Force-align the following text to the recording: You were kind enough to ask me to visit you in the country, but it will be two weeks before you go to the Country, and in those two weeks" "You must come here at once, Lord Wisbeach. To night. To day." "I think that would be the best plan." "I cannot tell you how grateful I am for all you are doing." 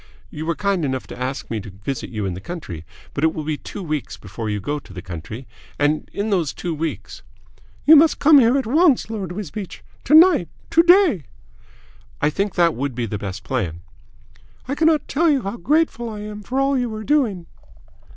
You 0.31 0.47
were 0.47 0.55
kind 0.55 0.83
enough 0.83 1.05
to 1.05 1.19
ask 1.21 1.51
me 1.51 1.59
to 1.59 1.69
visit 1.69 2.09
you 2.09 2.25
in 2.25 2.33
the 2.33 2.41
country, 2.41 2.85
but 3.13 3.23
it 3.23 3.35
will 3.35 3.43
be 3.43 3.55
two 3.57 3.83
weeks 3.83 4.17
before 4.17 4.49
you 4.49 4.59
go 4.59 4.79
to 4.79 4.93
the 4.93 5.01
Country, 5.03 5.47
and 5.77 6.09
in 6.11 6.31
those 6.31 6.55
two 6.55 6.73
weeks" 6.73 7.21
"You 7.85 7.95
must 7.95 8.17
come 8.17 8.39
here 8.39 8.57
at 8.57 8.65
once, 8.65 9.11
Lord 9.11 9.31
Wisbeach. 9.31 9.83
To 10.05 10.15
night. 10.15 10.49
To 10.71 10.81
day." 10.81 11.25
"I 12.19 12.31
think 12.31 12.55
that 12.55 12.73
would 12.73 12.95
be 12.95 13.05
the 13.05 13.19
best 13.19 13.43
plan." 13.43 13.83
"I 14.67 14.73
cannot 14.73 15.07
tell 15.07 15.29
you 15.29 15.43
how 15.43 15.57
grateful 15.57 16.09
I 16.09 16.21
am 16.21 16.41
for 16.41 16.59
all 16.59 16.75
you 16.75 16.91
are 16.95 17.03
doing." 17.03 17.45